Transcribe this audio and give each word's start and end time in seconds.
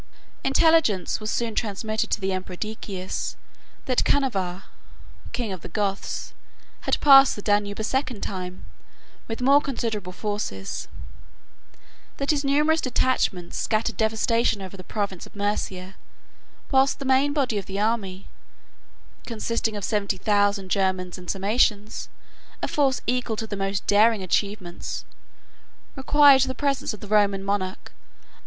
Intelligence 0.43 1.19
was 1.19 1.29
soon 1.29 1.53
transmitted 1.53 2.09
to 2.09 2.19
the 2.19 2.31
emperor 2.33 2.55
Decius, 2.55 3.37
that 3.85 4.03
Cniva, 4.03 4.63
king 5.31 5.51
of 5.51 5.61
the 5.61 5.69
Goths, 5.69 6.33
had 6.79 6.99
passed 7.01 7.35
the 7.35 7.41
Danube 7.43 7.79
a 7.79 7.83
second 7.83 8.21
time, 8.21 8.65
with 9.27 9.43
more 9.43 9.61
considerable 9.61 10.11
forces; 10.11 10.87
that 12.17 12.31
his 12.31 12.43
numerous 12.43 12.81
detachments 12.81 13.55
scattered 13.59 13.95
devastation 13.95 14.59
over 14.59 14.75
the 14.75 14.83
province 14.83 15.27
of 15.27 15.33
Mæsia, 15.33 15.93
whilst 16.71 16.97
the 16.97 17.05
main 17.05 17.31
body 17.31 17.59
of 17.59 17.67
the 17.67 17.79
army, 17.79 18.27
consisting 19.27 19.77
of 19.77 19.83
seventy 19.83 20.17
thousand 20.17 20.69
Germans 20.71 21.19
and 21.19 21.29
Sarmatians, 21.29 22.09
a 22.63 22.67
force 22.67 23.01
equal 23.05 23.35
to 23.35 23.45
the 23.45 23.55
most 23.55 23.85
daring 23.85 24.23
achievements, 24.23 25.05
required 25.95 26.41
the 26.41 26.55
presence 26.55 26.91
of 26.91 27.01
the 27.01 27.07
Roman 27.07 27.43
monarch, 27.43 27.53
and 27.61 27.69
the 27.69 27.69
exertion 27.69 27.93
of 27.93 27.93
his 27.93 27.99
military 27.99 28.29
power. 28.29 28.37